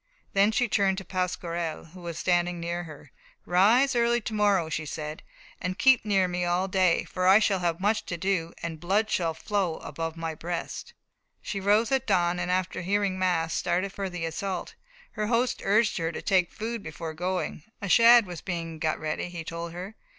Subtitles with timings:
[0.33, 3.11] Then she turned to Pasquerel, who was standing near.
[3.45, 5.21] "Rise early to morrow," she said,
[5.61, 9.11] "and keep near me all day, for I shall have much to do, and blood
[9.11, 10.95] shall flow above my breast."
[11.43, 14.73] She rose at dawn, and after hearing mass, started for the assault.
[15.11, 19.29] Her host urged her to take food before going; a shad was being got ready,
[19.29, 19.95] he told her.